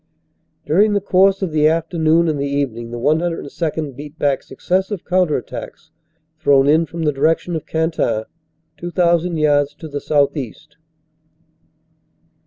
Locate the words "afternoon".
1.67-2.27